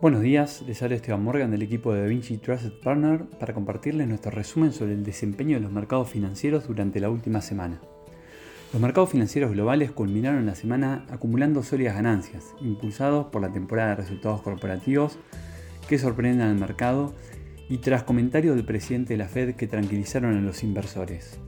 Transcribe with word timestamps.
Buenos 0.00 0.22
días, 0.22 0.62
les 0.66 0.82
habla 0.82 0.96
Esteban 0.96 1.22
Morgan 1.22 1.50
del 1.50 1.60
equipo 1.60 1.92
de 1.92 2.08
Vinci 2.08 2.38
Trusted 2.38 2.72
Partner 2.82 3.26
para 3.38 3.52
compartirles 3.52 4.08
nuestro 4.08 4.30
resumen 4.30 4.72
sobre 4.72 4.94
el 4.94 5.04
desempeño 5.04 5.58
de 5.58 5.60
los 5.60 5.72
mercados 5.72 6.08
financieros 6.08 6.66
durante 6.66 7.00
la 7.00 7.10
última 7.10 7.42
semana. 7.42 7.82
Los 8.72 8.80
mercados 8.80 9.10
financieros 9.10 9.50
globales 9.50 9.90
culminaron 9.90 10.46
la 10.46 10.54
semana 10.54 11.04
acumulando 11.10 11.62
sólidas 11.62 11.96
ganancias, 11.96 12.54
impulsados 12.62 13.26
por 13.26 13.42
la 13.42 13.52
temporada 13.52 13.90
de 13.90 13.96
resultados 13.96 14.40
corporativos 14.40 15.18
que 15.86 15.98
sorprenden 15.98 16.48
al 16.48 16.56
mercado 16.56 17.12
y 17.68 17.76
tras 17.76 18.02
comentarios 18.02 18.56
del 18.56 18.64
presidente 18.64 19.12
de 19.12 19.18
la 19.18 19.28
Fed 19.28 19.54
que 19.54 19.66
tranquilizaron 19.66 20.34
a 20.34 20.40
los 20.40 20.62
inversores. 20.62 21.38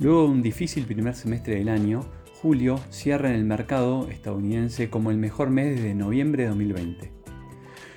Luego 0.00 0.24
de 0.24 0.30
un 0.30 0.42
difícil 0.42 0.84
primer 0.84 1.14
semestre 1.14 1.54
del 1.54 1.68
año, 1.68 2.00
julio 2.42 2.80
cierra 2.90 3.28
en 3.28 3.36
el 3.36 3.44
mercado 3.44 4.08
estadounidense 4.08 4.90
como 4.90 5.12
el 5.12 5.16
mejor 5.16 5.50
mes 5.50 5.76
desde 5.76 5.94
noviembre 5.94 6.42
de 6.42 6.48
2020. 6.48 7.13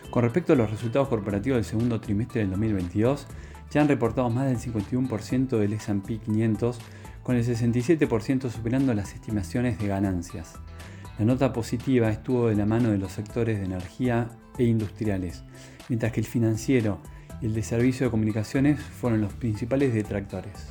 Con 0.10 0.24
respecto 0.24 0.54
a 0.54 0.56
los 0.56 0.72
resultados 0.72 1.10
corporativos 1.10 1.58
del 1.58 1.66
segundo 1.66 2.00
trimestre 2.00 2.42
del 2.42 2.52
2022, 2.52 3.28
ya 3.72 3.82
han 3.82 3.88
reportado 3.88 4.30
más 4.30 4.48
del 4.48 4.58
51% 4.58 5.58
del 5.58 5.74
S&P 5.74 6.20
500, 6.20 6.80
con 7.24 7.36
el 7.36 7.46
67% 7.46 8.50
superando 8.50 8.94
las 8.94 9.14
estimaciones 9.14 9.78
de 9.80 9.88
ganancias. 9.88 10.54
La 11.20 11.26
nota 11.26 11.52
positiva 11.52 12.10
estuvo 12.10 12.48
de 12.48 12.56
la 12.56 12.66
mano 12.66 12.90
de 12.90 12.98
los 12.98 13.12
sectores 13.12 13.60
de 13.60 13.66
energía 13.66 14.30
e 14.58 14.64
industriales, 14.64 15.44
mientras 15.90 16.14
que 16.14 16.22
el 16.22 16.26
financiero 16.26 17.00
y 17.42 17.48
el 17.48 17.54
de 17.54 17.64
servicio 17.64 18.06
de 18.06 18.12
comunicaciones 18.12 18.80
fueron 18.80 19.22
los 19.22 19.34
principales 19.34 19.94
detractores. 19.94 20.68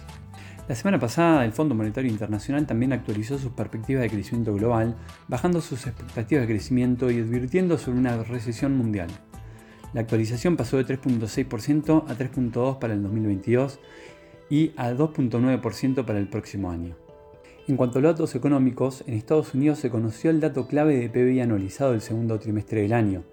La 0.68 0.74
semana 0.74 0.98
pasada, 0.98 1.44
el 1.44 1.52
Fondo 1.52 1.76
Monetario 1.76 2.10
Internacional 2.10 2.66
también 2.66 2.92
actualizó 2.92 3.38
sus 3.38 3.52
perspectivas 3.52 4.02
de 4.02 4.10
crecimiento 4.10 4.52
global, 4.52 4.96
bajando 5.28 5.60
sus 5.60 5.86
expectativas 5.86 6.42
de 6.42 6.54
crecimiento 6.54 7.08
y 7.10 7.20
advirtiendo 7.20 7.78
sobre 7.78 7.98
una 7.98 8.16
recesión 8.24 8.76
mundial. 8.76 9.08
La 9.96 10.02
actualización 10.02 10.58
pasó 10.58 10.76
de 10.76 10.84
3.6% 10.84 12.04
a 12.06 12.18
3.2% 12.18 12.78
para 12.78 12.92
el 12.92 13.02
2022 13.02 13.80
y 14.50 14.72
a 14.76 14.92
2.9% 14.92 16.04
para 16.04 16.18
el 16.18 16.28
próximo 16.28 16.70
año. 16.70 16.94
En 17.66 17.78
cuanto 17.78 17.98
a 17.98 18.02
los 18.02 18.12
datos 18.12 18.34
económicos, 18.34 19.04
en 19.06 19.14
Estados 19.14 19.54
Unidos 19.54 19.78
se 19.78 19.88
conoció 19.88 20.28
el 20.28 20.40
dato 20.40 20.68
clave 20.68 20.98
de 20.98 21.08
PBI 21.08 21.40
anualizado 21.40 21.92
del 21.92 22.02
segundo 22.02 22.38
trimestre 22.38 22.82
del 22.82 22.92
año. 22.92 23.24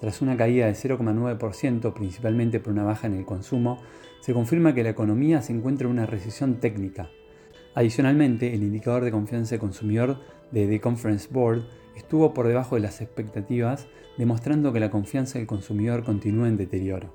Tras 0.00 0.22
una 0.22 0.38
caída 0.38 0.64
de 0.64 0.72
0,9%, 0.72 1.92
principalmente 1.92 2.60
por 2.60 2.72
una 2.72 2.84
baja 2.84 3.08
en 3.08 3.12
el 3.12 3.26
consumo, 3.26 3.82
se 4.20 4.32
confirma 4.32 4.74
que 4.74 4.84
la 4.84 4.88
economía 4.88 5.42
se 5.42 5.52
encuentra 5.52 5.84
en 5.86 5.92
una 5.92 6.06
recesión 6.06 6.60
técnica. 6.60 7.10
Adicionalmente, 7.74 8.54
el 8.54 8.62
indicador 8.62 9.04
de 9.04 9.10
confianza 9.10 9.50
del 9.50 9.60
consumidor 9.60 10.16
de 10.52 10.66
The 10.66 10.80
Conference 10.80 11.28
Board 11.30 11.64
estuvo 11.96 12.34
por 12.34 12.46
debajo 12.46 12.76
de 12.76 12.82
las 12.82 13.00
expectativas, 13.00 13.86
demostrando 14.18 14.72
que 14.72 14.80
la 14.80 14.90
confianza 14.90 15.38
del 15.38 15.46
consumidor 15.46 16.04
continúa 16.04 16.48
en 16.48 16.56
deterioro. 16.56 17.12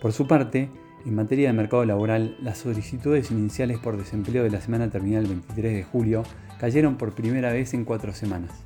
Por 0.00 0.12
su 0.12 0.26
parte, 0.26 0.68
en 1.04 1.14
materia 1.14 1.48
de 1.48 1.52
mercado 1.52 1.84
laboral, 1.84 2.36
las 2.40 2.58
solicitudes 2.58 3.30
iniciales 3.30 3.78
por 3.78 3.96
desempleo 3.96 4.44
de 4.44 4.50
la 4.50 4.60
semana 4.60 4.90
terminal 4.90 5.26
23 5.26 5.74
de 5.74 5.84
julio 5.84 6.22
cayeron 6.58 6.96
por 6.96 7.14
primera 7.14 7.52
vez 7.52 7.74
en 7.74 7.84
cuatro 7.84 8.12
semanas, 8.12 8.64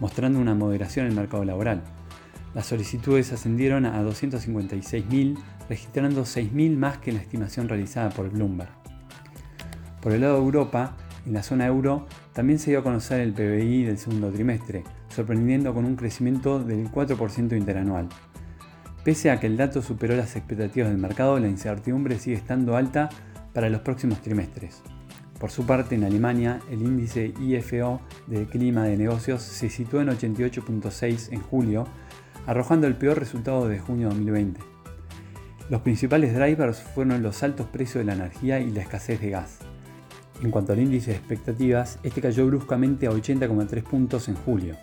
mostrando 0.00 0.38
una 0.38 0.54
moderación 0.54 1.06
en 1.06 1.12
el 1.12 1.18
mercado 1.18 1.44
laboral. 1.44 1.82
Las 2.54 2.66
solicitudes 2.66 3.32
ascendieron 3.32 3.86
a 3.86 4.02
256.000, 4.02 5.38
registrando 5.68 6.22
6.000 6.22 6.76
más 6.76 6.98
que 6.98 7.12
la 7.12 7.20
estimación 7.20 7.68
realizada 7.68 8.10
por 8.10 8.30
Bloomberg. 8.30 8.70
Por 10.02 10.12
el 10.12 10.20
lado 10.20 10.34
de 10.34 10.44
Europa, 10.44 10.96
en 11.26 11.32
la 11.32 11.42
zona 11.42 11.66
euro 11.66 12.06
también 12.32 12.58
se 12.58 12.70
dio 12.70 12.80
a 12.80 12.82
conocer 12.82 13.20
el 13.20 13.32
PBI 13.32 13.84
del 13.84 13.98
segundo 13.98 14.30
trimestre, 14.30 14.84
sorprendiendo 15.08 15.74
con 15.74 15.84
un 15.84 15.96
crecimiento 15.96 16.62
del 16.62 16.90
4% 16.90 17.56
interanual. 17.56 18.08
Pese 19.04 19.30
a 19.30 19.40
que 19.40 19.46
el 19.46 19.56
dato 19.56 19.80
superó 19.80 20.16
las 20.16 20.36
expectativas 20.36 20.90
del 20.90 20.98
mercado, 20.98 21.38
la 21.38 21.48
incertidumbre 21.48 22.18
sigue 22.18 22.36
estando 22.36 22.76
alta 22.76 23.08
para 23.54 23.70
los 23.70 23.80
próximos 23.80 24.20
trimestres. 24.20 24.82
Por 25.38 25.50
su 25.50 25.64
parte, 25.66 25.94
en 25.94 26.04
Alemania, 26.04 26.60
el 26.70 26.82
índice 26.82 27.32
IFO 27.40 28.00
de 28.26 28.46
clima 28.46 28.84
de 28.84 28.96
negocios 28.96 29.42
se 29.42 29.70
situó 29.70 30.00
en 30.00 30.08
88.6 30.08 31.32
en 31.32 31.40
julio, 31.40 31.86
arrojando 32.46 32.86
el 32.86 32.96
peor 32.96 33.18
resultado 33.18 33.68
de 33.68 33.78
junio 33.78 34.08
de 34.08 34.14
2020. 34.14 34.60
Los 35.70 35.82
principales 35.82 36.34
drivers 36.34 36.80
fueron 36.80 37.22
los 37.22 37.42
altos 37.42 37.66
precios 37.66 38.04
de 38.04 38.04
la 38.04 38.14
energía 38.14 38.58
y 38.58 38.70
la 38.70 38.80
escasez 38.80 39.20
de 39.20 39.30
gas. 39.30 39.58
En 40.42 40.50
cuanto 40.52 40.72
al 40.72 40.78
índice 40.78 41.10
de 41.10 41.16
expectativas, 41.16 41.98
este 42.02 42.20
cayó 42.20 42.46
bruscamente 42.46 43.06
a 43.06 43.10
80,3 43.10 43.82
puntos 43.82 44.28
en 44.28 44.36
julio. 44.36 44.76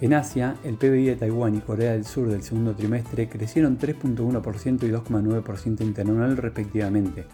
En 0.00 0.12
Asia, 0.12 0.54
el 0.64 0.76
PBI 0.76 1.06
de 1.06 1.16
Taiwán 1.16 1.56
y 1.56 1.60
Corea 1.60 1.92
del 1.92 2.04
Sur 2.04 2.28
del 2.28 2.42
segundo 2.42 2.74
trimestre 2.74 3.28
crecieron 3.28 3.78
3.1% 3.78 4.84
y 4.84 4.90
2,9% 4.90 5.80
interanual 5.80 6.36
respectivamente. 6.36 7.24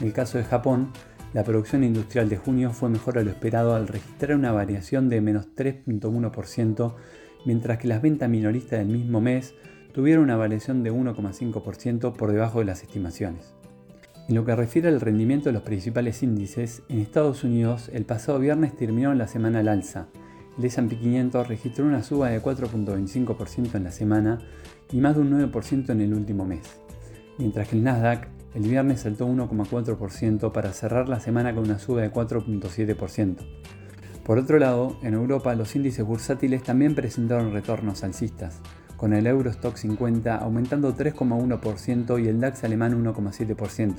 En 0.00 0.08
el 0.08 0.12
caso 0.12 0.36
de 0.36 0.44
Japón, 0.44 0.90
la 1.32 1.44
producción 1.44 1.84
industrial 1.84 2.28
de 2.28 2.36
junio 2.36 2.72
fue 2.72 2.90
mejor 2.90 3.16
a 3.16 3.22
lo 3.22 3.30
esperado 3.30 3.74
al 3.74 3.88
registrar 3.88 4.36
una 4.36 4.52
variación 4.52 5.08
de 5.08 5.20
menos 5.20 5.46
3.1%, 5.56 6.94
mientras 7.46 7.78
que 7.78 7.88
las 7.88 8.02
ventas 8.02 8.28
minoristas 8.28 8.80
del 8.80 8.88
mismo 8.88 9.20
mes 9.20 9.54
tuvieron 9.94 10.24
una 10.24 10.36
variación 10.36 10.82
de 10.82 10.92
1,5% 10.92 12.12
por 12.14 12.32
debajo 12.32 12.58
de 12.58 12.66
las 12.66 12.82
estimaciones. 12.82 13.54
En 14.28 14.36
lo 14.36 14.44
que 14.44 14.54
refiere 14.54 14.88
al 14.88 15.00
rendimiento 15.00 15.48
de 15.48 15.52
los 15.52 15.62
principales 15.62 16.22
índices, 16.22 16.82
en 16.88 17.00
Estados 17.00 17.42
Unidos 17.42 17.90
el 17.92 18.04
pasado 18.04 18.38
viernes 18.38 18.76
terminó 18.76 19.12
la 19.14 19.26
semana 19.26 19.58
al 19.58 19.68
alza. 19.68 20.06
El 20.58 20.64
S&P 20.64 20.96
500 20.96 21.48
registró 21.48 21.84
una 21.84 22.02
suba 22.02 22.30
de 22.30 22.40
4.25% 22.40 23.74
en 23.74 23.84
la 23.84 23.90
semana 23.90 24.38
y 24.92 24.98
más 24.98 25.16
de 25.16 25.22
un 25.22 25.30
9% 25.30 25.90
en 25.90 26.00
el 26.00 26.14
último 26.14 26.44
mes, 26.44 26.62
mientras 27.38 27.68
que 27.68 27.76
el 27.76 27.84
Nasdaq 27.84 28.28
el 28.54 28.62
viernes 28.62 29.00
saltó 29.00 29.26
1,4% 29.26 30.52
para 30.52 30.72
cerrar 30.72 31.08
la 31.08 31.20
semana 31.20 31.54
con 31.54 31.64
una 31.64 31.78
suba 31.78 32.02
de 32.02 32.12
4.7%. 32.12 33.36
Por 34.24 34.38
otro 34.38 34.58
lado, 34.58 34.98
en 35.02 35.14
Europa 35.14 35.54
los 35.54 35.74
índices 35.74 36.04
bursátiles 36.04 36.62
también 36.62 36.94
presentaron 36.94 37.52
retornos 37.52 38.04
alcistas, 38.04 38.60
con 39.02 39.14
el 39.14 39.26
Eurostock 39.26 39.74
50 39.74 40.36
aumentando 40.36 40.96
3,1% 40.96 42.22
y 42.22 42.28
el 42.28 42.38
DAX 42.38 42.62
alemán 42.62 43.04
1,7%. 43.04 43.96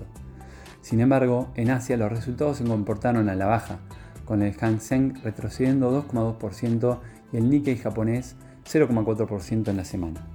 Sin 0.79 1.01
embargo, 1.01 1.49
en 1.55 1.71
Asia 1.71 1.97
los 1.97 2.09
resultados 2.09 2.59
se 2.59 2.63
comportaron 2.63 3.27
a 3.27 3.35
la 3.35 3.45
baja, 3.45 3.79
con 4.23 4.41
el 4.41 4.53
Hang 4.53 4.79
Seng 4.79 5.21
retrocediendo 5.21 5.91
2,2% 6.07 6.99
y 7.33 7.35
el 7.35 7.49
Nikkei 7.49 7.75
japonés 7.75 8.37
0,4% 8.63 9.67
en 9.67 9.75
la 9.75 9.83
semana. 9.83 10.25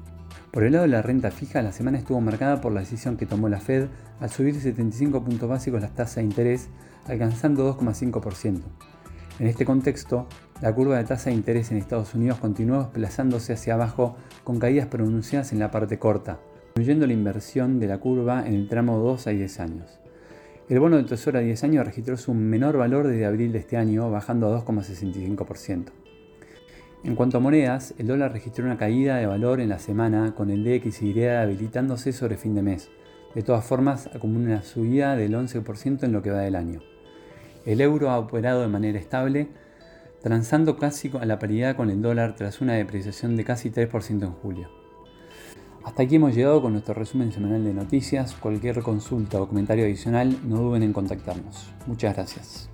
Por 0.51 0.65
el 0.65 0.73
lado 0.73 0.83
de 0.83 0.91
la 0.91 1.01
renta 1.01 1.31
fija, 1.31 1.63
la 1.63 1.73
semana 1.73 1.97
estuvo 1.97 2.21
marcada 2.21 2.61
por 2.61 2.71
la 2.71 2.81
decisión 2.81 3.17
que 3.17 3.25
tomó 3.25 3.49
la 3.49 3.61
Fed 3.61 3.87
al 4.21 4.29
subir 4.29 4.55
75 4.61 5.25
puntos 5.25 5.49
básicos 5.49 5.81
las 5.81 5.95
tasas 5.95 6.17
de 6.17 6.25
interés, 6.25 6.69
alcanzando 7.07 7.75
2,5%. 7.75 8.61
En 9.39 9.47
este 9.47 9.65
contexto, 9.65 10.27
la 10.61 10.75
curva 10.75 10.97
de 10.97 11.05
tasa 11.05 11.31
de 11.31 11.37
interés 11.37 11.71
en 11.71 11.77
Estados 11.77 12.13
Unidos 12.13 12.39
continuó 12.39 12.83
desplazándose 12.83 13.53
hacia 13.53 13.75
abajo 13.75 14.17
con 14.43 14.59
caídas 14.59 14.89
pronunciadas 14.89 15.53
en 15.53 15.61
la 15.61 15.71
parte 15.71 15.97
corta, 15.97 16.41
incluyendo 16.71 17.07
la 17.07 17.13
inversión 17.13 17.79
de 17.79 17.87
la 17.87 17.99
curva 17.99 18.45
en 18.45 18.55
el 18.55 18.69
tramo 18.69 18.99
2 18.99 19.29
a 19.29 19.31
10 19.31 19.61
años. 19.61 20.01
El 20.69 20.81
bono 20.81 20.97
de 20.97 21.05
tesoro 21.05 21.39
a 21.39 21.43
10 21.43 21.63
años 21.63 21.87
registró 21.87 22.17
su 22.17 22.35
menor 22.35 22.79
valor 22.79 23.07
desde 23.07 23.27
abril 23.27 23.53
de 23.53 23.61
este 23.61 23.77
año, 23.77 24.11
bajando 24.11 24.49
a 24.49 24.65
2,65%. 24.65 25.85
En 27.05 27.15
cuanto 27.15 27.37
a 27.37 27.41
monedas, 27.41 27.95
el 27.97 28.09
dólar 28.09 28.33
registró 28.33 28.65
una 28.65 28.77
caída 28.77 29.19
de 29.19 29.27
valor 29.27 29.61
en 29.61 29.69
la 29.69 29.79
semana, 29.79 30.35
con 30.35 30.51
el 30.51 30.65
DXY 30.65 31.27
habilitándose 31.27 32.13
sobre 32.13 32.37
fin 32.37 32.57
de 32.57 32.63
mes. 32.63 32.91
De 33.37 33.43
todas 33.45 33.65
formas, 33.65 34.09
acumula 34.13 34.47
una 34.47 34.63
subida 34.63 35.15
del 35.15 35.35
11% 35.35 36.03
en 36.03 36.13
lo 36.13 36.23
que 36.23 36.33
va 36.33 36.41
del 36.41 36.57
año. 36.57 36.81
El 37.69 37.83
euro 37.83 38.09
ha 38.09 38.19
operado 38.19 38.63
de 38.63 38.69
manera 38.69 38.99
estable, 38.99 39.47
transando 40.23 40.79
casi 40.79 41.13
a 41.21 41.27
la 41.27 41.39
paridad 41.39 41.77
con 41.77 41.91
el 41.91 42.01
dólar 42.01 42.35
tras 42.35 42.63
una 42.63 42.73
depreciación 42.73 43.37
de 43.37 43.45
casi 43.45 43.69
3% 43.69 44.23
en 44.23 44.33
julio. 44.33 44.71
Hasta 45.85 46.05
aquí 46.05 46.17
hemos 46.17 46.35
llegado 46.35 46.63
con 46.63 46.73
nuestro 46.73 46.95
resumen 46.95 47.31
semanal 47.31 47.63
de 47.65 47.75
noticias. 47.75 48.35
Cualquier 48.37 48.81
consulta 48.81 49.39
o 49.43 49.47
comentario 49.47 49.85
adicional 49.85 50.35
no 50.49 50.57
duden 50.63 50.83
en 50.83 50.95
contactarnos. 50.95 51.69
Muchas 51.87 52.15
gracias. 52.15 52.71